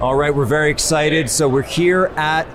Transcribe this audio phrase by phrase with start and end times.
[0.00, 1.28] All right, we're very excited.
[1.28, 2.46] So we're here at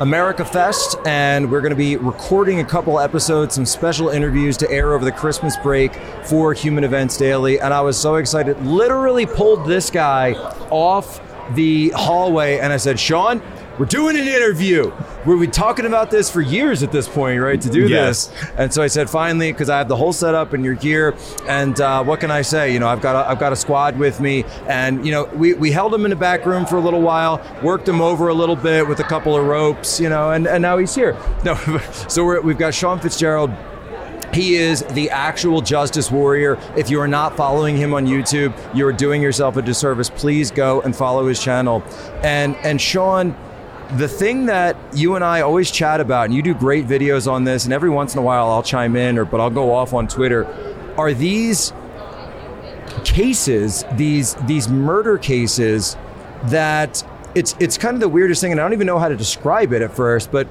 [0.00, 4.70] America Fest, and we're going to be recording a couple episodes, some special interviews to
[4.70, 5.94] air over the Christmas break
[6.24, 7.60] for Human Events Daily.
[7.60, 8.58] And I was so excited.
[8.64, 10.32] Literally pulled this guy
[10.70, 11.20] off
[11.54, 13.42] the hallway, and I said, Sean,
[13.78, 14.92] we're doing an interview.
[15.24, 17.60] We've been talking about this for years at this point, right?
[17.60, 18.26] To do Yes.
[18.28, 21.14] this, and so I said, finally, because I have the whole setup and you're here,
[21.46, 22.72] and uh, what can I say?
[22.72, 25.54] You know, I've got a, I've got a squad with me, and you know, we,
[25.54, 28.34] we held him in the back room for a little while, worked him over a
[28.34, 31.16] little bit with a couple of ropes, you know, and, and now he's here.
[31.44, 31.54] No,
[32.08, 33.50] so we're, we've got Sean Fitzgerald.
[34.34, 36.58] He is the actual justice warrior.
[36.76, 40.10] If you are not following him on YouTube, you are doing yourself a disservice.
[40.10, 41.82] Please go and follow his channel.
[42.22, 43.34] And and Sean,
[43.96, 47.44] the thing that you and I always chat about, and you do great videos on
[47.44, 49.94] this, and every once in a while I'll chime in, or but I'll go off
[49.94, 50.46] on Twitter,
[50.98, 51.72] are these
[53.04, 55.96] cases, these these murder cases
[56.44, 57.02] that
[57.34, 59.72] it's it's kind of the weirdest thing, and I don't even know how to describe
[59.72, 60.46] it at first, but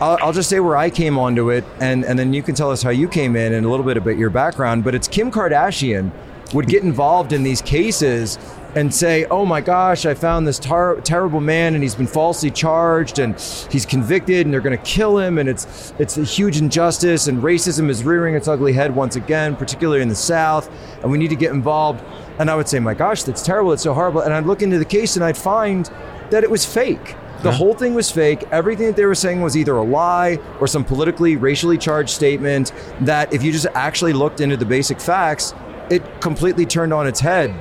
[0.00, 2.70] I'll, I'll just say where I came onto it, and and then you can tell
[2.70, 4.84] us how you came in and a little bit about your background.
[4.84, 6.10] But it's Kim Kardashian
[6.52, 8.38] would get involved in these cases
[8.74, 12.50] and say, "Oh my gosh, I found this tar- terrible man, and he's been falsely
[12.50, 13.34] charged, and
[13.70, 17.42] he's convicted, and they're going to kill him, and it's it's a huge injustice, and
[17.42, 20.70] racism is rearing its ugly head once again, particularly in the South,
[21.02, 22.02] and we need to get involved."
[22.38, 23.72] And I would say, "My gosh, that's terrible.
[23.72, 25.90] It's so horrible." And I'd look into the case, and I'd find
[26.30, 27.16] that it was fake.
[27.42, 28.44] The whole thing was fake.
[28.50, 32.72] Everything that they were saying was either a lie or some politically, racially charged statement
[33.02, 35.54] that, if you just actually looked into the basic facts,
[35.88, 37.54] it completely turned on its head.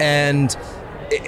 [0.00, 0.56] And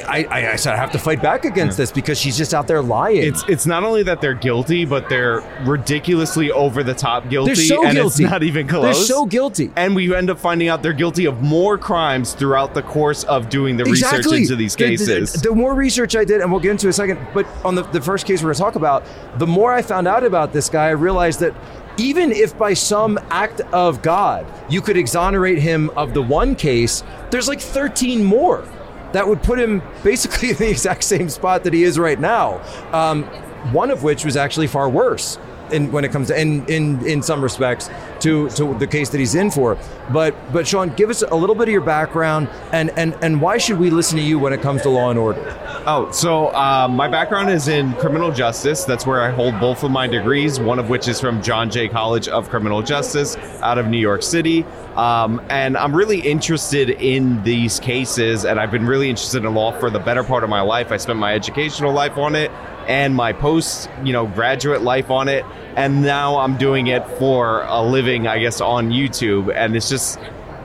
[0.06, 2.68] I, I, I said, I have to fight back against this because she's just out
[2.68, 3.16] there lying.
[3.24, 7.64] It's it's not only that they're guilty, but they're ridiculously over the top guilty, They're
[7.64, 8.22] so and guilty.
[8.22, 8.84] it's not even close.
[8.84, 9.72] They're so guilty.
[9.74, 13.48] and we end up finding out they're guilty of more crimes throughout the course of
[13.48, 15.32] doing the research into these The- the- cases.
[15.42, 17.74] The, more research I did, and we'll get into it in a second, but on
[17.74, 19.05] the, the first case we're going to talk about,
[19.38, 21.55] the more I found out about this guy, I realized that
[21.97, 27.03] even if by some act of God you could exonerate him of the one case,
[27.30, 28.67] there's like 13 more
[29.13, 32.61] that would put him basically in the exact same spot that he is right now.
[32.92, 33.25] Um,
[33.73, 35.39] one of which was actually far worse.
[35.72, 37.88] In, when it comes to in, in in some respects
[38.20, 39.78] to to the case that he's in for
[40.12, 43.58] but but Sean give us a little bit of your background and and and why
[43.58, 45.40] should we listen to you when it comes to law and order
[45.84, 48.84] Oh, so uh, my background is in criminal justice.
[48.84, 51.88] That's where I hold both of my degrees, one of which is from John Jay
[51.88, 54.64] College of Criminal Justice out of New York City.
[54.97, 59.73] Um, and I'm really interested in these cases, and I've been really interested in law
[59.73, 60.92] for the better part of my life.
[60.92, 62.51] I spent my educational life on it
[62.86, 65.45] and my post, you know, graduate life on it.
[65.77, 69.55] And now I'm doing it for a living, I guess, on YouTube.
[69.55, 70.19] And it's just,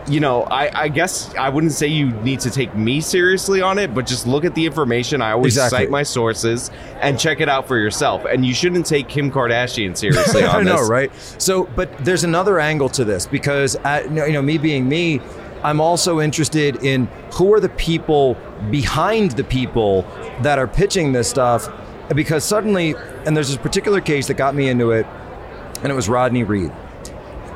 [0.08, 3.78] you know, I, I guess I wouldn't say you need to take me seriously on
[3.78, 5.22] it, but just look at the information.
[5.22, 5.80] I always Exactly.
[5.80, 8.24] cite my sources and check it out for yourself.
[8.26, 11.12] And you shouldn't take Kim Kardashian seriously on I know, right?
[11.38, 15.20] So, but there's another angle to this because, uh, you know, me being me,
[15.64, 18.38] I'm also interested in who are the people
[18.72, 20.04] behind the people
[20.42, 21.68] that are pitching this stuff.
[22.16, 25.06] Because suddenly, and there's this particular case that got me into it,
[25.84, 26.72] and it was Rodney Reed.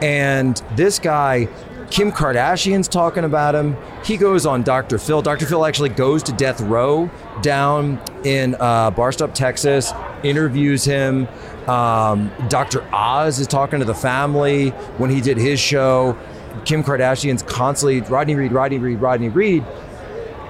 [0.01, 1.47] And this guy,
[1.91, 3.75] Kim Kardashian's talking about him.
[4.05, 4.97] He goes on Dr.
[4.97, 5.21] Phil.
[5.21, 5.45] Dr.
[5.45, 9.91] Phil actually goes to death row down in uh, Barstow, Texas,
[10.23, 11.27] interviews him.
[11.67, 12.87] Um, Dr.
[12.93, 16.17] Oz is talking to the family when he did his show.
[16.63, 19.65] Kim Kardashian's constantly Rodney Reed, Rodney Reed, Rodney Reed.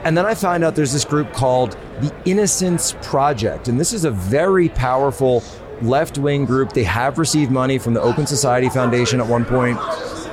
[0.04, 1.72] And then I find out there's this group called
[2.02, 3.68] the Innocence Project.
[3.68, 5.44] And this is a very powerful
[5.82, 6.74] left wing group.
[6.74, 9.78] They have received money from the Open Society Foundation at one point.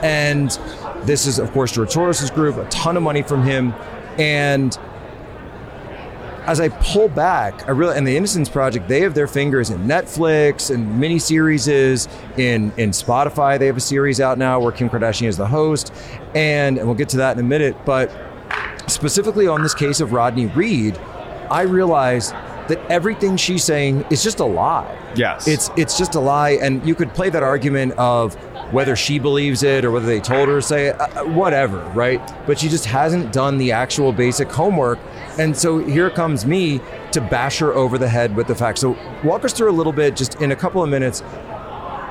[0.02, 0.58] And
[1.04, 3.72] this is, of course, George Soros' group, a ton of money from him.
[4.18, 4.76] And
[6.48, 9.86] as I pull back, I really and the Innocence Project, they have their fingers in
[9.86, 11.68] Netflix and miniseries
[12.38, 13.58] in in Spotify.
[13.58, 15.92] They have a series out now where Kim Kardashian is the host,
[16.34, 17.76] and, and we'll get to that in a minute.
[17.84, 18.10] But
[18.86, 20.96] specifically on this case of Rodney Reed,
[21.50, 22.32] I realize
[22.68, 24.98] that everything she's saying is just a lie.
[25.16, 25.46] Yes.
[25.48, 28.36] It's it's just a lie, and you could play that argument of
[28.70, 32.20] whether she believes it or whether they told her to say it, uh, whatever, right?
[32.46, 34.98] But she just hasn't done the actual basic homework,
[35.38, 36.80] and so here comes me
[37.12, 38.80] to bash her over the head with the facts.
[38.80, 41.20] So walk us through a little bit, just in a couple of minutes.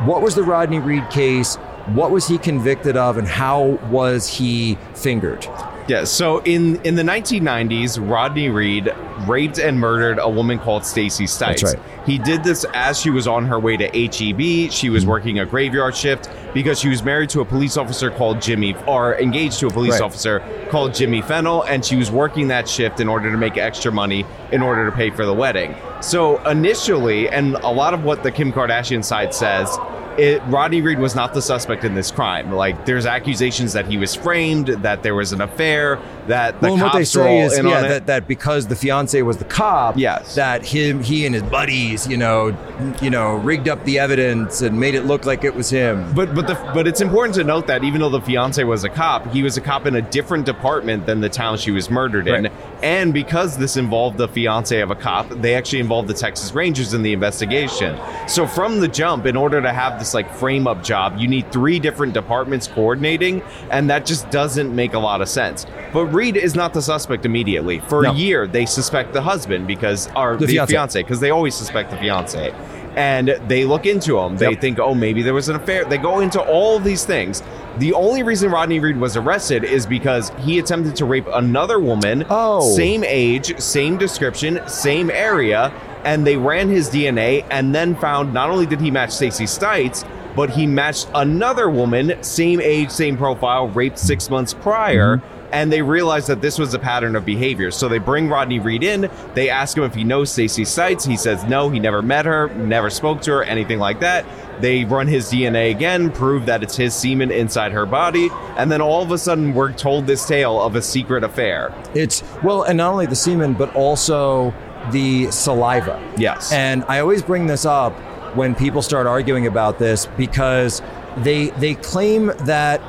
[0.06, 1.56] What was the Rodney Reed case?
[1.88, 5.48] What was he convicted of, and how was he fingered?
[5.88, 8.94] Yeah, so in in the 1990s, Rodney Reed
[9.26, 11.64] raped and murdered a woman called Stacey Stites.
[11.64, 11.80] Right.
[12.06, 14.70] He did this as she was on her way to HEB.
[14.72, 15.10] She was Mm-hmm.
[15.10, 19.16] working a graveyard shift because she was married to a police officer called Jimmy, or
[19.20, 20.02] engaged to a police Right.
[20.02, 23.92] officer called Jimmy Fennell, and she was working that shift in order to make extra
[23.92, 25.76] money in order to pay for the wedding.
[26.02, 29.78] So initially, and a lot of what the Kim Kardashian side says
[30.18, 32.52] it, Rodney Reed was not the suspect in this crime.
[32.52, 36.78] Like, there's accusations that he was framed, that there was an affair, that the well,
[36.78, 37.90] cops what they say is yeah, on it.
[37.90, 40.36] that, that because the fiance was the cop, Yes.
[40.36, 42.56] that him, he and his buddies, you know,
[43.02, 46.12] you know, rigged up the evidence and made it look like it was him.
[46.14, 48.90] But but the but it's important to note that even though the fiance was a
[48.90, 52.28] cop, he was a cop in a different department than the town she was murdered
[52.28, 52.44] in.
[52.44, 52.52] Right.
[52.84, 56.94] And because this involved the fiance of a cop, they actually involved the Texas Rangers
[56.94, 57.98] in the investigation.
[58.28, 61.52] So from the jump, in order to have this like frame up job, you need
[61.52, 65.66] three different departments coordinating, and that just doesn't make a lot of sense.
[65.94, 67.80] But Reed is not the suspect immediately.
[67.80, 68.12] For No.
[68.12, 70.96] a year, they suspect the husband because or The the, fiancé.
[70.96, 72.54] because they always suspect the fiance.
[72.96, 74.38] And they look into him.
[74.38, 74.62] They Yep.
[74.62, 75.86] think, oh, maybe there was an affair.
[75.86, 77.44] They go into all these things.
[77.78, 82.26] The only reason Rodney Reed was arrested is because he attempted to rape another woman,
[82.28, 82.62] Oh.
[82.76, 85.72] same age, same description, same area,
[86.08, 90.08] and they ran his DNA and then found not only did he match Stacey Stites,
[90.38, 95.18] but he matched another woman, same age, same profile, raped six months prior.
[95.18, 95.34] Mm-hmm.
[95.52, 97.72] And they realized that this was a pattern of behavior.
[97.72, 99.10] So they bring Rodney Reed in.
[99.34, 101.06] They ask him if he knows Stacey Stites.
[101.06, 104.26] He says no, he never met her, never spoke to her, anything like that.
[104.62, 108.82] They run his DNA again, prove that it's his semen inside her body, and then
[108.82, 111.74] all of a sudden we're told this tale of a secret affair.
[111.94, 114.54] It's well, and not only the semen, but also
[114.92, 116.02] the saliva.
[116.18, 116.52] Yes.
[116.52, 117.94] And I always bring this up
[118.36, 120.82] when people start arguing about this because
[121.18, 122.82] they they claim that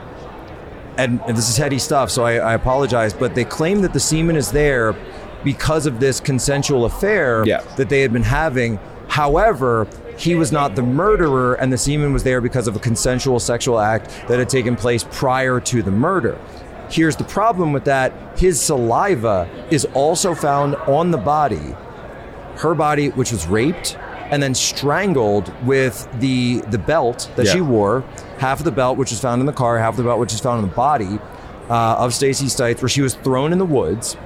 [0.96, 4.00] and, and this is heady stuff, so I, I apologize, but they claim that the
[4.00, 4.96] semen is there
[5.44, 7.60] because of this consensual affair Yeah.
[7.76, 8.80] that they had been having.
[9.06, 9.86] However,
[10.16, 13.78] he was not the murderer, and the semen was there because of a consensual sexual
[13.78, 16.36] act that had taken place prior to the murder.
[16.90, 21.76] Here's the problem with that his saliva is also found on the body
[22.58, 23.96] her body, which was raped
[24.31, 27.52] and then strangled with the the belt that Yeah.
[27.55, 28.05] she wore,
[28.38, 30.32] half of the belt which was found in the car, half of the belt which
[30.34, 31.19] is found in the body
[31.70, 34.16] uh, of Stacey Stites, where she was thrown in the woods,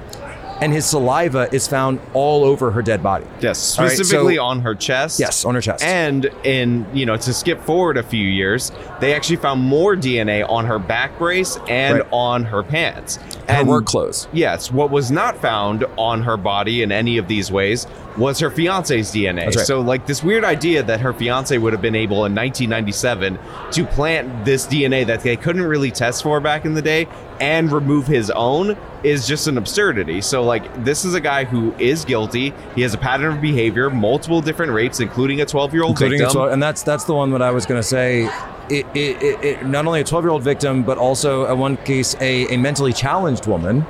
[0.61, 3.25] and his saliva is found all over her dead body.
[3.41, 5.19] Yes, All right, so- specifically on her chest.
[5.19, 5.83] Yes, on her chest.
[5.83, 10.43] And in, you know, to skip forward a few years, they actually found more DNA
[10.47, 12.07] on her back brace and Right.
[12.11, 13.17] on her pants.
[13.47, 14.27] her and work clothes.
[14.31, 17.85] Yes, what was not found on her body in any of these ways
[18.15, 19.45] was her fiance's DNA.
[19.45, 19.65] That's right.
[19.65, 23.37] So, like, this weird idea that her fiance would have been able in 1997
[23.71, 27.07] to plant this DNA that they couldn't really test for back in the day
[27.41, 30.21] and remove his own is just an absurdity.
[30.21, 32.53] So, like, this is a guy who is guilty.
[32.75, 36.27] He has a pattern of behavior, multiple different rapes, including a 12 year old victim.
[36.27, 38.29] a 12, and that's that's the one that I was going to say.
[38.69, 41.77] It, it, it, it, not only a 12 year old victim, but also in one
[41.77, 43.85] case a, a mentally challenged woman,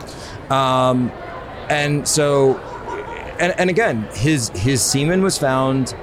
[0.49, 1.11] um,
[1.69, 2.57] and so,
[3.39, 5.95] and, and again, his his semen was found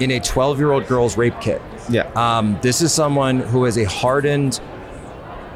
[0.00, 1.62] in a 12 year old girl's rape kit.
[1.88, 2.10] yeah.
[2.14, 4.60] Um, this is someone who is a hardened,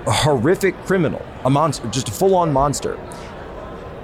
[0.07, 2.99] horrific criminal, a monster, just a full on monster.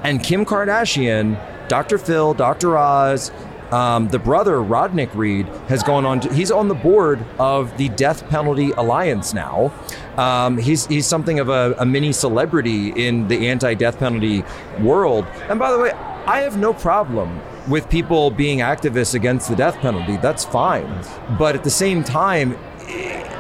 [0.03, 1.39] And Kim Kardashian,
[1.69, 1.99] Dr.
[1.99, 2.77] Phil, Dr.
[2.77, 3.31] Oz,
[3.73, 6.21] um, the brother Rodrick Reed has gone on.
[6.21, 9.73] To, he's on the board of the Death Penalty Alliance now.
[10.17, 14.45] Um, he's he's something of a, a mini celebrity in the anti-death penalty
[14.81, 15.27] world.
[15.49, 15.91] And by the way,
[16.27, 20.19] I have no problem with people being activists against the death penalty.
[20.19, 21.03] That's fine.
[21.39, 22.57] But at the same time,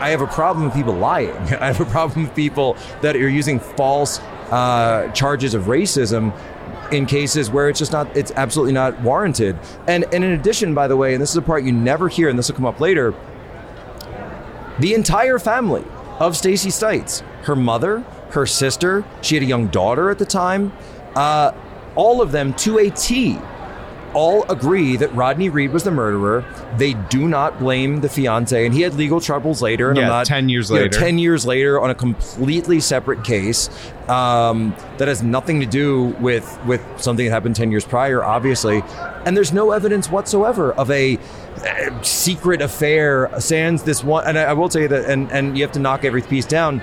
[0.04, 1.30] I have a problem with people lying.
[1.60, 4.18] I have a problem with people that are using false
[4.50, 6.38] uh, charges of racism
[6.92, 9.58] in cases where it's just not, it's absolutely not warranted.
[9.86, 12.28] And, and in addition, by the way, and this is a part you never hear,
[12.28, 13.14] and this will come up later,
[14.78, 15.84] the entire family
[16.18, 18.00] of Stacey Stites, her mother,
[18.32, 20.70] her sister, she had a young daughter at the time,
[21.16, 21.52] uh,
[21.96, 23.38] all of them to a T
[24.14, 26.44] all agree that Rodney Reed was the murderer.
[26.76, 29.88] They do not blame the fiance, and he had legal troubles later.
[29.90, 30.98] And Yeah, I'm not 10 years you know, later.
[30.98, 33.68] ten years later on a completely separate case
[34.08, 38.82] um, that has nothing to do with with something that happened ten years prior, obviously.
[39.26, 41.18] And there's no evidence whatsoever of a
[41.66, 43.30] uh, secret affair.
[43.40, 45.80] Sans this one, and I, I will tell you that, and and you have to
[45.80, 46.82] knock every piece down.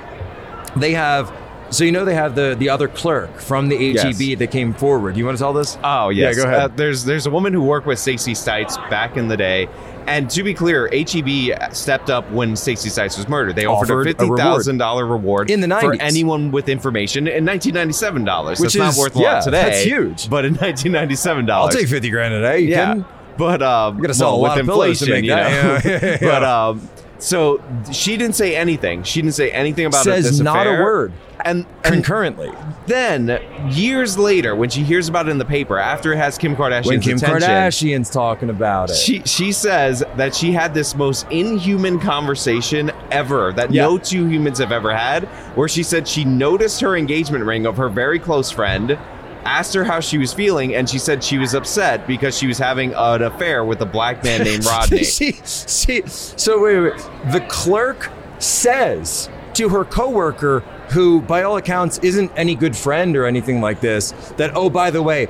[0.75, 1.31] They have
[1.71, 4.39] So you know they have the the other clerk from the HEB Yes.
[4.39, 5.13] that came forward.
[5.13, 5.77] Do you want to tell this?
[5.83, 6.35] Oh yes.
[6.37, 6.59] Yeah, go ahead.
[6.61, 9.69] Uh, there's there's a woman who worked with Stacey Stites back in the day,
[10.05, 13.55] and to be clear, HEB stepped up when Stacey Stites was murdered.
[13.55, 15.97] They offered, Offered a fifty thousand dollar reward In the for 90s.
[16.01, 18.59] anyone with information in nineteen ninety seven dollars.
[18.59, 19.63] Which That's is- not worth a yeah, lot today.
[19.63, 20.29] that's huge.
[20.29, 22.59] But in nineteen ninety seven dollars, I'll take fifty grand a day.
[22.59, 22.87] You yeah.
[22.89, 23.05] kidding?
[23.37, 25.85] But um, gotta sell well, a lot with of pillows to inflation, make you that.
[25.85, 25.89] know.
[25.91, 26.89] Yeah, yeah, but um,
[27.21, 27.61] so
[27.91, 29.03] she didn't say anything.
[29.03, 31.13] She didn't say anything about Says this not a word.
[31.43, 32.51] And, and Concurrently,
[32.85, 36.55] then years later, when she hears about it in the paper, after it has Kim
[36.55, 40.95] Kardashian's when Kim attention, Kardashian's talking about it, she she says that she had this
[40.95, 43.83] most inhuman conversation ever that Yeah.
[43.83, 45.23] no two humans have ever had,
[45.55, 48.97] where she said she noticed her engagement ring of her very close friend.
[49.43, 52.57] Asked her how she was feeling, and she said she was upset because she was
[52.57, 55.03] having an affair with a black man named Rodney.
[55.03, 57.31] she, she, so wait, wait, wait.
[57.31, 60.59] The clerk says to her coworker,
[60.91, 64.91] who by all accounts isn't any good friend or anything like this, that oh, by
[64.91, 65.27] the way,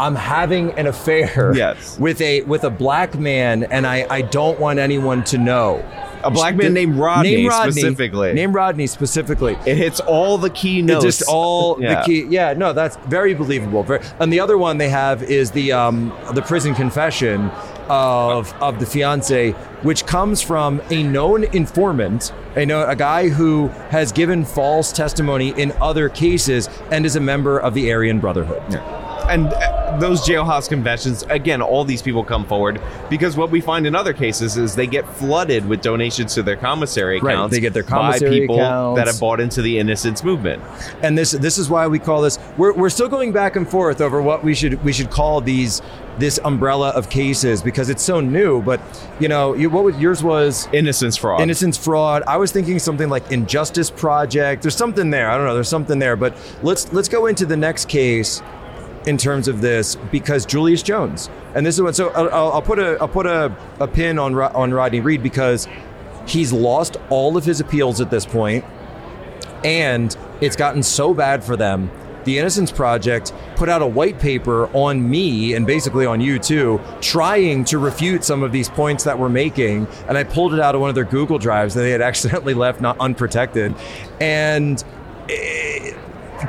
[0.00, 1.98] I'm having an affair Yes.
[1.98, 5.84] with a with a black man, and I I don't want anyone to know.
[6.22, 8.32] A black man named Rodney, Named Rodney specifically.
[8.34, 9.56] Named Rodney specifically.
[9.64, 11.04] it hits all the key It notes.
[11.04, 11.94] just all Yeah.
[11.94, 12.26] the key.
[12.28, 13.82] Yeah, no, that's very believable.
[13.84, 17.50] Very, and the other one they have is the um, the prison confession
[17.88, 19.52] of of the fiance,
[19.82, 25.54] which comes from a known informant, a know a guy who has given false testimony
[25.56, 28.62] in other cases and is a member of the Aryan Brotherhood.
[28.70, 28.82] Yeah.
[29.30, 33.86] and uh, those jailhouse confessions again all these people come forward because what we find
[33.86, 37.60] in other cases is they get flooded with donations to their commissary Right, accounts they
[37.60, 38.98] get their by people accounts.
[38.98, 40.62] that have bought into the innocence movement.
[41.02, 44.00] And this this is why we call this we're, we're still going back and forth
[44.00, 45.82] over what we should we should call these
[46.18, 48.80] this umbrella of cases because it's so new but
[49.20, 51.40] you know you, what was yours was innocence fraud.
[51.40, 52.22] Innocence fraud.
[52.26, 54.62] I was thinking something like injustice project.
[54.62, 55.30] There's something there.
[55.30, 55.54] I don't know.
[55.54, 58.42] There's something there but let's let's go into the next case
[59.06, 62.78] in terms of this because Julius Jones and this is what so I'll, I'll put
[62.78, 65.68] a I'll put a, a pin on on Rodney Reed because
[66.26, 68.64] he's lost all of his appeals at this point
[69.64, 71.90] and it's gotten so bad for them.
[72.24, 76.80] The Innocence Project put out a white paper on me and basically on you too,
[77.00, 79.86] trying to refute some of these points that we're making.
[80.06, 82.54] And I pulled it out of one of their Google Drives that they had accidentally
[82.54, 83.74] left not unprotected.
[84.20, 84.82] And
[85.30, 85.94] eh,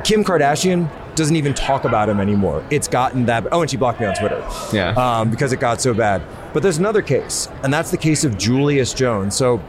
[0.04, 2.64] Kim Kardashian doesn't even talk about him anymore.
[2.70, 3.46] It's gotten that.
[3.52, 4.46] Oh, and she blocked me on Twitter.
[4.72, 4.90] Yeah.
[4.92, 6.22] Um, because it got so bad.
[6.52, 9.34] But there's another case, and that's the case of Julius Jones.
[9.34, 9.60] So,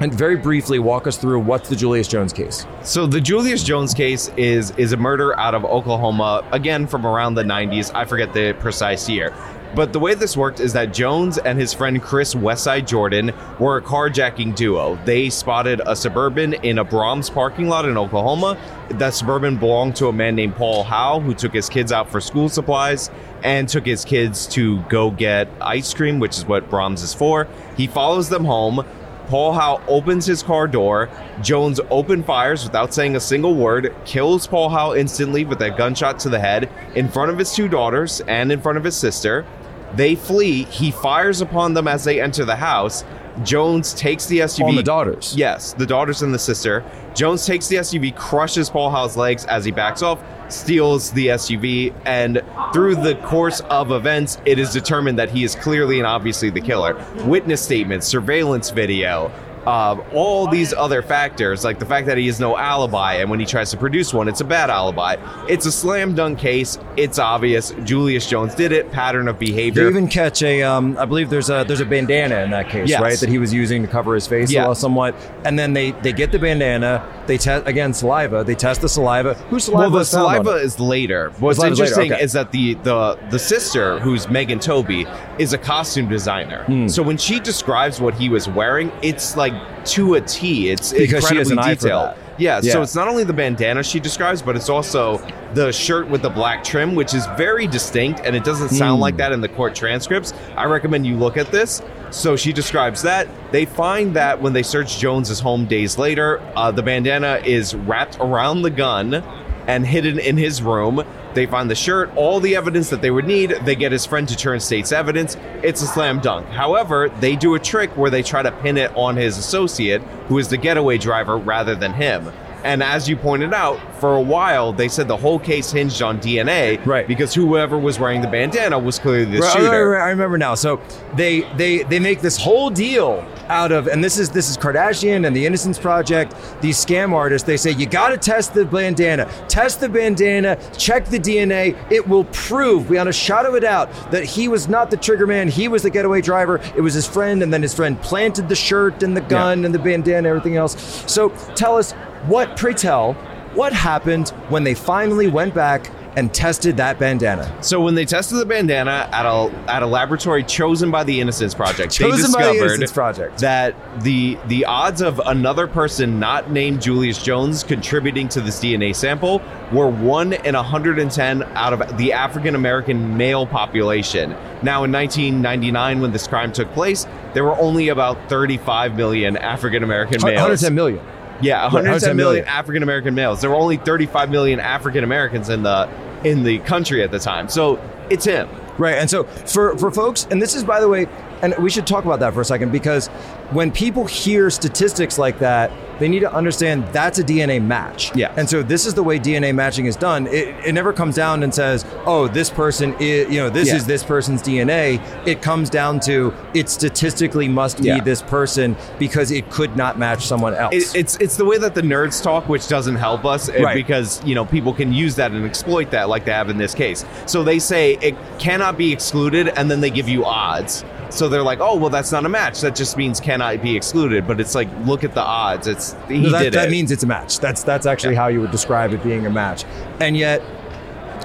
[0.00, 2.66] and very briefly, walk us through what's the Julius Jones case.
[2.82, 7.34] So the Julius Jones case is is a murder out of Oklahoma, again from around
[7.34, 7.94] the 90s.
[7.94, 9.32] I forget the precise year.
[9.74, 13.78] But the way this worked is that Jones and his friend Chris Westside Jordan were
[13.78, 14.98] a carjacking duo.
[15.06, 18.58] They spotted a suburban in a Braum's parking lot in Oklahoma.
[18.90, 22.20] That suburban belonged to a man named Paul Howell, who took his kids out for
[22.20, 23.10] school supplies
[23.42, 27.48] and took his kids to go get ice cream, which is what Braum's is for.
[27.74, 28.84] He follows them home.
[29.28, 31.08] Paul Howell opens his car door.
[31.40, 36.18] Jones open fires without saying a single word, kills Paul Howell instantly with a gunshot
[36.18, 39.46] to the head in front of his two daughters and in front of his sister.
[39.94, 40.64] They flee.
[40.64, 43.04] He fires upon them as they enter the house.
[43.44, 44.68] Jones takes the SUV.
[44.68, 45.34] On the daughters.
[45.36, 46.84] Yes, the daughters and the sister.
[47.14, 51.94] Jones takes the SUV, crushes Paul Howell's legs as he backs off, steals the SUV,
[52.04, 56.50] and through the course of events, it is determined that he is clearly and obviously
[56.50, 57.02] the killer.
[57.24, 59.30] Witness statements, surveillance video,
[59.66, 63.38] um, all these other factors, like the fact that he has no alibi, and when
[63.40, 65.16] he tries to produce one, it's a bad alibi.
[65.48, 66.78] It's a slam dunk case.
[66.96, 67.72] It's obvious.
[67.84, 68.90] Julius Jones did it.
[68.90, 69.88] Pattern of They behavior.
[69.88, 73.00] even catch a, um, I believe there's a there's a bandana in that case, Yes.
[73.00, 73.18] right?
[73.18, 74.72] That he was using to cover his face Yeah.
[74.72, 75.14] somewhat,
[75.44, 77.02] and then they they get the bandana.
[77.26, 78.42] They test again saliva.
[78.42, 79.34] They test the saliva.
[79.50, 79.90] Whose saliva?
[79.90, 81.30] Well, the saliva is later.
[81.38, 82.22] What's saliva's later, interesting okay.
[82.24, 85.06] is that the, the the sister, who's Megan Tobey,
[85.38, 86.64] is a costume designer.
[86.64, 86.88] Hmm.
[86.88, 89.51] So when she describes what he was wearing, it's like
[89.86, 90.70] to a T.
[90.70, 92.14] It's Because incredibly an eye for detailed.
[92.38, 92.72] Yeah, Yeah.
[92.72, 95.20] so it's not only the bandana she describes, but it's also
[95.54, 99.02] the shirt with the black trim, which is very distinct, and it doesn't sound Hmm.
[99.02, 100.32] like that in the court transcripts.
[100.56, 101.82] I recommend you look at this.
[102.10, 103.26] So she describes that.
[103.52, 108.18] They find that when they search Jones's home days later, uh, the bandana is wrapped
[108.20, 109.22] around the gun
[109.66, 111.04] and hidden in his room.
[111.34, 113.50] They find the shirt, all the evidence that they would need.
[113.64, 115.36] They get his friend to turn state's evidence.
[115.62, 116.46] It's a slam dunk.
[116.48, 120.38] However, they do a trick where they try to pin it on his associate, who
[120.38, 122.32] is the getaway driver, rather than him.
[122.64, 126.18] And as you pointed out, for a while they said the whole case hinged on
[126.18, 127.06] DNA, Right.
[127.06, 129.70] Because whoever was wearing the bandana was clearly the Right, shooter.
[129.70, 130.54] right, right, I remember now.
[130.54, 130.80] So
[131.14, 135.26] they they they make this whole deal out of and this is this is Kardashian
[135.26, 139.30] and the Innocence Project, these scam artists, they say you got to test the bandana.
[139.48, 141.76] Test the bandana, check the DNA.
[141.90, 145.26] It will prove beyond a shadow of a doubt that he was not the trigger
[145.26, 146.60] man, he was the getaway driver.
[146.76, 149.66] It was his friend and then his friend planted the shirt and the gun yeah.
[149.66, 151.04] and the bandana and everything else.
[151.06, 151.94] So tell us
[152.26, 153.14] what pray tell
[153.54, 157.62] what happened when they finally went back and tested that bandana.
[157.62, 161.54] So when they tested the bandana at a at a laboratory chosen by the Innocence
[161.54, 163.38] Project, chosen they discovered by the Innocence Project.
[163.38, 168.94] that the the odds of another person not named Julius Jones contributing to this DNA
[168.94, 169.40] sample
[169.72, 174.30] were one in 110 out of the African American male population.
[174.62, 179.82] Now, in 1999, when this crime took place, there were only about 35 million African
[179.82, 180.36] American males.
[180.36, 181.04] 110 million.
[181.42, 183.40] Yeah, 110 million African American males.
[183.40, 185.88] There were only 35 million African Americans in the
[186.24, 187.48] in the country at the time.
[187.48, 187.80] So
[188.10, 188.48] it's him.
[188.78, 188.96] Right.
[188.96, 191.06] And so for for folks, and this is by the way,
[191.42, 193.08] and we should talk about that for a second because
[193.50, 195.70] when people hear statistics like that,
[196.02, 198.14] they need to understand that's a DNA match.
[198.16, 198.34] Yeah.
[198.36, 200.26] And so this is the way DNA matching is done.
[200.26, 203.76] It, it never comes down and says, oh, this person is, you know, this yeah.
[203.76, 205.00] is this person's DNA.
[205.26, 208.00] It comes down to it statistically must be yeah.
[208.00, 210.74] this person because it could not match someone else.
[210.74, 213.74] It, it's it's the way that the nerds talk, which doesn't help us eh, right.
[213.74, 216.74] because you know people can use that and exploit that like they have in this
[216.74, 217.04] case.
[217.26, 220.84] So they say it cannot be excluded, and then they give you odds.
[221.12, 222.60] So they're like, oh, well, that's not a match.
[222.62, 224.26] That just means cannot be excluded.
[224.26, 225.66] But it's like, look at the odds.
[225.66, 226.70] It's he no, that, did that it.
[226.70, 227.38] means it's a match.
[227.38, 228.20] That's that's actually yeah.
[228.20, 229.64] how you would describe it being a match.
[230.00, 230.42] And yet,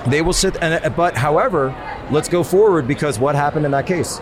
[0.07, 0.57] they will sit.
[0.61, 1.75] And uh, but however,
[2.11, 4.19] let's go forward because what happened in that case?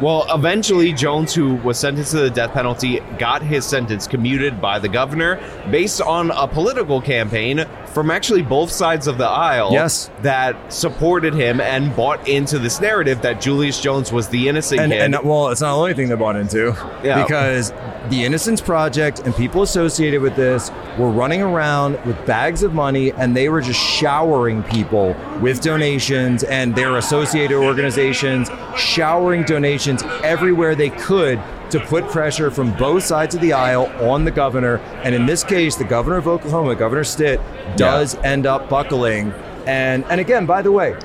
[0.00, 4.78] Well, eventually, Jones, who was sentenced to the death penalty, got his sentence commuted by
[4.78, 7.66] the governor based on a political campaign
[7.98, 10.08] from actually both sides of the aisle yes.
[10.22, 14.92] that supported him and bought into this narrative that Julius Jones was the innocent and,
[14.92, 15.00] kid.
[15.00, 17.24] And well, it's not the only thing they bought into yeah.
[17.24, 17.72] because
[18.08, 23.10] the Innocence Project and people associated with this were running around with bags of money
[23.10, 30.76] and they were just showering people with donations and their associated organizations showering donations everywhere
[30.76, 34.76] they could to put pressure from both sides of the aisle on the governor.
[35.04, 37.40] And in this case, the governor of Oklahoma, Governor Stitt,
[37.76, 38.22] does yeah.
[38.22, 39.32] end up buckling.
[39.66, 40.96] And and again, by the way,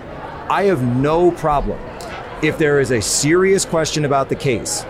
[0.50, 1.80] I have no problem
[2.42, 4.84] if there is a serious question about the case,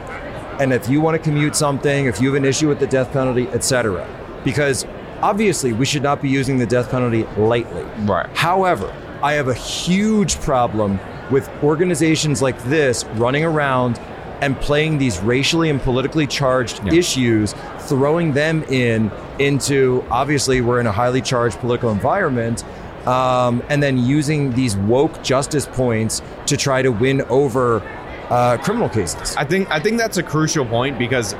[0.60, 3.12] and if you want to commute something, if you have an issue with the death
[3.12, 4.08] penalty, etc.
[4.44, 4.86] Because
[5.22, 7.84] obviously, we should not be using the death penalty lightly.
[8.06, 8.28] Right.
[8.36, 11.00] However, I have a huge problem
[11.32, 14.00] with organizations like this running around
[14.42, 16.94] and playing these racially and politically charged yeah.
[16.94, 22.64] issues, throwing them in into obviously we're in a highly charged political environment.
[23.08, 27.82] Um, and then using these woke justice points to try to win over
[28.30, 29.36] uh, criminal cases.
[29.36, 31.36] I think I think that's a crucial point because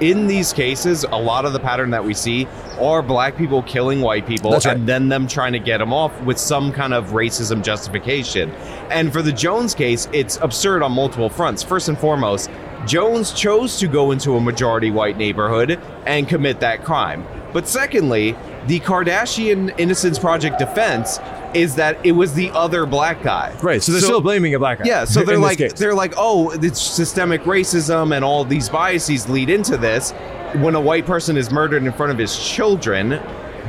[0.00, 2.46] in these cases, a lot of the pattern that we see
[2.80, 4.66] are black people killing white people right.
[4.66, 8.50] and then them trying to get them off with some kind of racism justification.
[8.90, 11.62] And for the Jones case, it's absurd on multiple fronts.
[11.62, 12.50] First and foremost,
[12.86, 17.26] Jones chose to go into a majority white neighborhood and commit that crime.
[17.52, 21.18] But secondly, the Kardashian Innocence Project defense
[21.54, 23.56] is that it was the other black guy.
[23.62, 23.82] Right.
[23.82, 24.84] So they're so, still blaming a black guy.
[24.86, 25.04] Yeah.
[25.04, 29.76] So they're like they're like, oh, it's systemic racism and all these biases lead into
[29.76, 30.12] this.
[30.56, 33.20] When a white person is murdered in front of his children,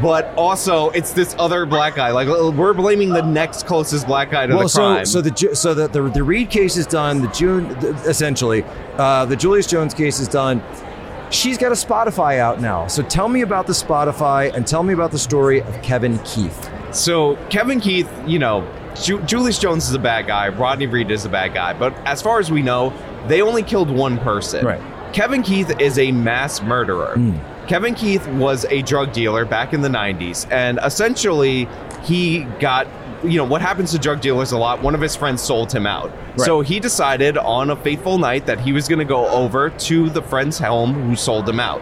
[0.01, 2.11] but also it's this other black guy.
[2.11, 5.05] Like we're blaming the next closest black guy to well, the crime.
[5.05, 7.21] So, so the so the, the the Reed case is done.
[7.21, 7.65] The June
[8.05, 8.63] essentially,
[8.97, 10.63] uh, the Julius Jones case is done.
[11.31, 12.87] She's got a Spotify out now.
[12.87, 16.69] So tell me about the Spotify and tell me about the story of Kevin Keith.
[16.91, 20.49] So Kevin Keith, you know, Ju- Julius Jones is a bad guy.
[20.49, 21.73] Rodney Reed is a bad guy.
[21.73, 22.91] But as far as we know,
[23.27, 24.65] they only killed one person.
[24.65, 24.81] Right.
[25.13, 27.15] Kevin Keith is a mass murderer.
[27.15, 27.67] Mm.
[27.67, 31.67] Kevin Keith was a drug dealer back in the 90s, and essentially
[32.03, 32.87] he got
[33.23, 35.85] you know what happens to drug dealers a lot one of his friends sold him
[35.85, 36.09] out.
[36.09, 36.39] Right.
[36.41, 40.09] so he decided on a fateful night that he was going to go over to
[40.09, 41.81] the friend's home who sold him out.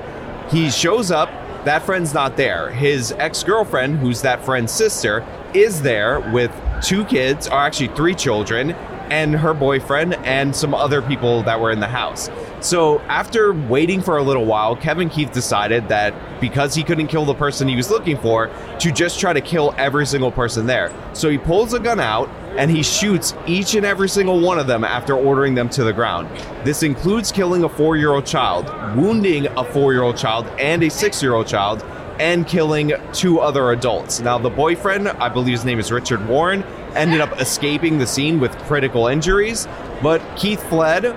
[0.52, 1.30] He shows up
[1.66, 2.72] that friend's not there.
[2.72, 8.72] His ex-girlfriend who's that friend's sister is there with two kids or actually three children
[9.10, 14.02] and her boyfriend and some other people that were in the house so, after waiting
[14.02, 17.76] for a little while, Kevin Keith decided that because he couldn't kill the person he
[17.76, 20.92] was looking for, to just try to kill every single person there.
[21.14, 24.66] So, he pulls a gun out and he shoots each and every single one of
[24.66, 26.28] them after ordering them to the ground.
[26.66, 28.66] This includes killing a four year old child,
[28.98, 31.86] wounding a four year old child and a six year old child,
[32.20, 34.20] and killing two other adults.
[34.20, 36.64] Now, the boyfriend, I believe his name is Richard Warren,
[36.96, 39.68] ended up escaping the scene with critical injuries,
[40.02, 41.16] but Keith fled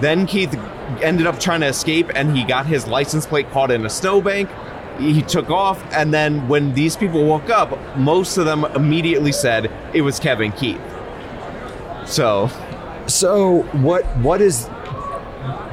[0.00, 0.54] then Keith
[1.02, 4.50] ended up trying to escape and he got his license plate caught in a snowbank.
[4.98, 9.68] He took off, and then when these people woke up, most of them immediately said
[9.92, 10.80] it was Kevin Keith.
[12.06, 12.48] So,
[13.06, 14.66] So what what is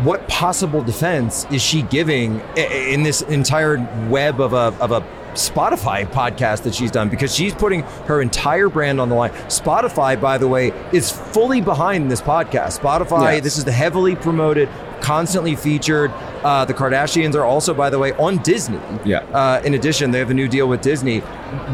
[0.03, 3.77] what possible defense is she giving in this entire
[4.09, 5.01] web of a of a
[5.33, 9.31] Spotify podcast that she's done because she's putting her entire brand on the line.
[9.47, 12.79] Spotify, by the way, is fully behind this podcast.
[12.79, 13.43] Spotify, Yes.
[13.43, 14.69] this is the heavily promoted,
[15.01, 16.11] constantly featured.
[16.43, 18.79] Uh, the Kardashians are also, by the way, on Disney.
[19.05, 19.19] Yeah.
[19.31, 21.19] Uh, in addition, they have a new deal with Disney.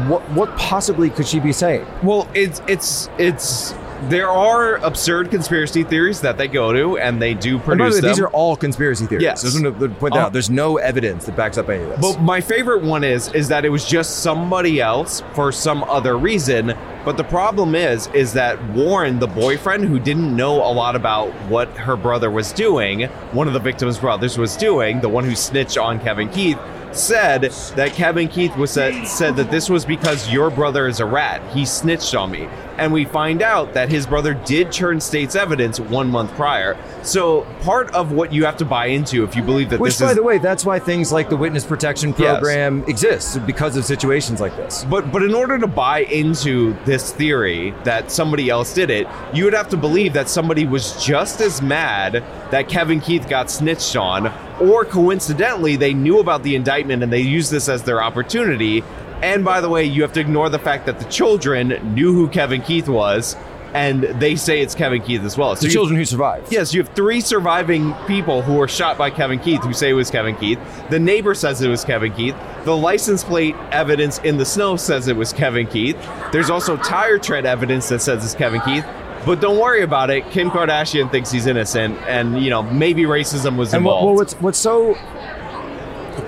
[0.08, 1.86] What what possibly could she be saying?
[2.02, 3.72] well, it's it's it's
[4.04, 7.76] there are absurd conspiracy theories that they go to, and they do And by the
[7.76, 8.10] produce way, them.
[8.10, 9.22] these are all conspiracy theories.
[9.24, 9.42] Yes.
[9.42, 10.32] Just want to point that Uh, out.
[10.32, 12.00] There's no evidence that backs up any of this.
[12.00, 16.16] But my favorite one is is that it was just somebody else for some other
[16.16, 16.74] reason.
[17.04, 21.28] But the problem is is that Warren, the boyfriend who didn't know a lot about
[21.48, 25.34] what her brother was doing, one of the victim's brothers was doing, the one who
[25.34, 26.58] snitched on Kevin Keith,
[26.92, 27.42] said
[27.76, 31.42] that Kevin Keith was said, said that this was because your brother is a rat.
[31.52, 32.48] He snitched on me.
[32.78, 36.76] And we find out that his brother did turn state's evidence one month prior.
[37.02, 40.10] So part of what you have to buy into if you believe that Which, by
[40.10, 42.38] is the way, that's why things like the witness protection Yes.
[42.38, 44.84] program exists because of situations like this.
[44.84, 49.44] But but in order to buy into this theory that somebody else did it, you
[49.44, 53.96] would have to believe that somebody was just as mad that Kevin Keith got snitched
[53.96, 54.28] on,
[54.60, 58.82] or coincidentally they knew about the indictment and they used this as their opportunity.
[59.22, 62.28] And by the way, you have to ignore the fact that the children knew who
[62.28, 63.36] Kevin Keith was,
[63.74, 65.54] and they say it's Kevin Keith as well.
[65.56, 66.50] So The you- children who survived.
[66.52, 69.94] Yes, you have three surviving people who were shot by Kevin Keith who say it
[69.94, 70.58] was Kevin Keith.
[70.88, 72.34] The neighbor says it was Kevin Keith.
[72.64, 75.96] The license plate evidence in the snow says it was Kevin Keith.
[76.32, 78.84] There's also tire tread evidence that says it's Kevin Keith.
[79.26, 80.30] But don't worry about it.
[80.30, 84.06] Kim Kardashian thinks he's innocent, and you know maybe racism was And what, involved.
[84.06, 84.96] well, what's what's so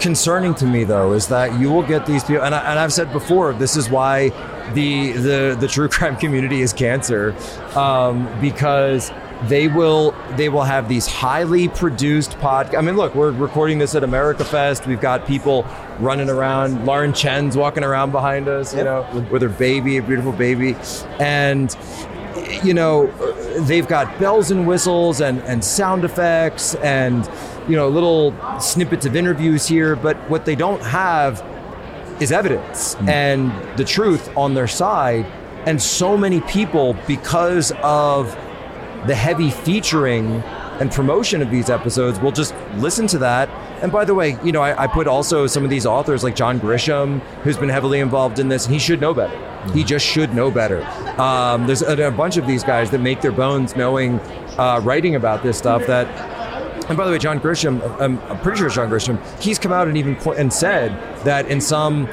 [0.00, 2.92] concerning to me though is that you will get these people, and, I, and I've
[2.92, 4.29] said before, this is why
[4.74, 7.35] the the the true crime community is cancer,
[7.74, 9.11] um, because
[9.44, 12.74] they will they will have these highly produced pod.
[12.74, 14.87] I mean, look, we're recording this at America Fest.
[14.87, 15.66] We've got people
[15.98, 16.85] running around.
[16.85, 20.76] Lauren Chen's walking around behind us, you know, with her baby, a beautiful baby,
[21.18, 21.76] and
[22.62, 23.07] you know,
[23.61, 27.29] they've got bells and whistles and, and sound effects and,
[27.70, 31.44] you know, little snippets of interviews here, but what they don't have
[32.20, 35.24] is evidence and the truth on their side.
[35.66, 38.35] And so many people, because of
[39.06, 40.42] the heavy featuring
[40.80, 43.48] and promotion of these episodes, will just listen to that.
[43.83, 46.35] And by the way, you know, I, I put also some of these authors like
[46.35, 49.38] John Grisham, who's been heavily involved in this, and he should know better.
[49.72, 50.83] He just should know better.
[51.20, 54.18] Um, there's a, a bunch of these guys that make their bones knowing,
[54.59, 56.06] uh, writing about this stuff that
[56.90, 59.72] and by the way, John Grisham, I'm, I'm pretty sure it's John Grisham, he's come
[59.72, 60.90] out and even po- and said
[61.24, 62.07] that in some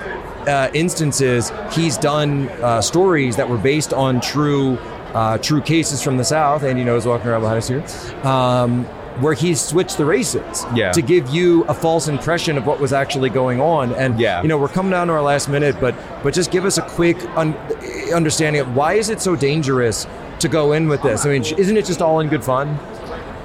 [0.48, 4.78] uh, instances he's done uh, stories that were based on true
[5.13, 6.63] uh, true cases from the South.
[6.63, 7.84] And you know, he's walking around behind us here.
[8.26, 8.86] Um,
[9.20, 10.92] where he switched the races Yeah.
[10.92, 14.44] to give you a false impression of what was actually going on, and Yeah.
[14.44, 16.84] you know we're coming down to our last minute, but but just give us a
[16.84, 17.56] quick un-
[18.13, 20.06] understanding of why is it so dangerous
[20.40, 21.26] to go in with this?
[21.26, 22.78] I mean, isn't it just all in good fun?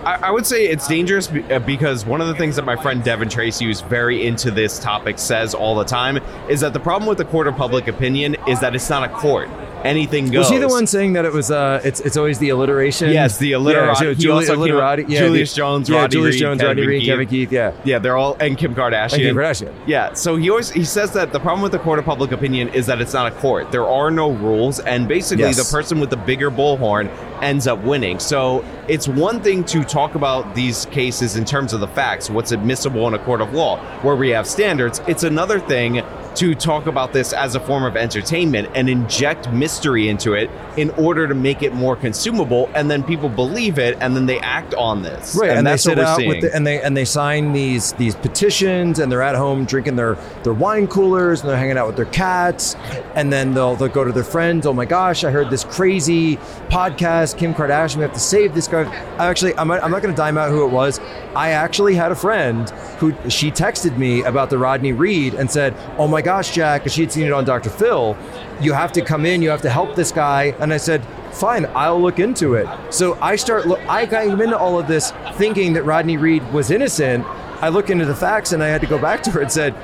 [0.05, 3.05] I, I would say it's dangerous uh, because one of the things that my friend
[3.05, 7.09] Devin Tracy, who's very into this topic, says all the time is that the problem
[7.09, 9.49] with the court of public opinion is that it's not a court.
[9.85, 10.41] Anything goes.
[10.45, 11.51] Was he the one saying that it was?
[11.51, 13.11] Uh, it's it's always the alliteration.
[13.11, 15.89] Yes, the alliterati- Yeah, so he Juli- also came up- alliterati- yeah, Julius the- Jones,
[15.89, 17.09] yeah, Rodney Julius Reed, Jones, Kevin Rodney Reed, Keith.
[17.11, 17.53] Kevin Keith.
[17.53, 19.13] Yeah, Yeah, they're all and Kim Kardashian.
[19.15, 19.73] and Kim Kardashian.
[19.87, 22.69] Yeah, so he always he says that the problem with the court of public opinion
[22.71, 23.71] is that it's not a court.
[23.73, 25.57] There are no rules, and basically Yes.
[25.69, 27.09] the person with the bigger bullhorn
[27.43, 28.19] ends up winning.
[28.21, 32.53] So it's one thing to talk about these cases in terms of the facts, what's
[32.53, 35.01] admissible in a court of law, where we have standards.
[35.09, 36.03] It's another thing
[36.37, 40.91] to talk about this as a form of entertainment and inject mystery into it in
[40.91, 44.75] order to make it more consumable, and then people believe it, and then they act
[44.75, 45.37] on this.
[45.39, 46.29] Right, and, that's they what we're out seeing.
[46.29, 49.97] with the, and they and they sign these these petitions, and they're at home drinking
[49.97, 52.75] their their wine coolers, and they're hanging out with their cats,
[53.15, 54.67] and then they'll they'll go to their friends.
[54.67, 56.37] Oh my gosh, I heard this crazy
[56.71, 57.97] podcast, Kim Kardashian.
[57.97, 58.85] We have to save this guy.
[59.19, 60.99] I actually, I'm not, I'm not going to dime out who it was.
[61.35, 62.69] I actually had a friend
[62.99, 66.95] who she texted me about the Rodney Reed and said, "Oh my gosh, Jack," because
[66.95, 67.69] she had seen it on Dr.
[67.69, 68.17] Phil.
[68.61, 69.43] You have to come in.
[69.43, 70.55] You have to help this guy.
[70.61, 72.69] And I said, fine, I'll look into it.
[72.91, 76.71] So I start, look, I came into all of this thinking that Rodney Reed was
[76.71, 77.27] innocent.
[77.61, 79.75] I look into the facts and I had to go back to her and said,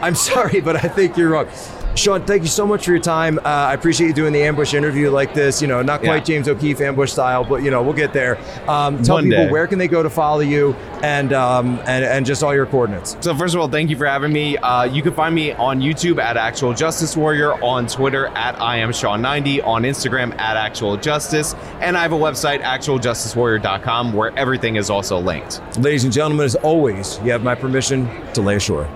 [0.00, 1.48] I'm sorry, but I think you're wrong.
[1.96, 3.38] Sean, thank you so much for your time.
[3.38, 5.60] Uh, I appreciate you doing the ambush interview like this.
[5.60, 6.36] You know, not quite Yeah.
[6.36, 8.38] James O'Keefe ambush style, but you know, we'll get there.
[8.68, 9.50] Um, tell One people day.
[9.50, 13.16] where can they go to follow you and um, and and just all your coordinates.
[13.20, 14.56] So first of all, thank you for having me.
[14.56, 18.76] Uh, you can find me on YouTube at Actual Justice Warrior, on Twitter at I
[18.78, 24.76] am Sean90, on Instagram at Actual Justice, and I have a website actualjusticewarrior.com where everything
[24.76, 25.60] is also linked.
[25.78, 28.88] Ladies and gentlemen, as always, you have my permission to lay ashore.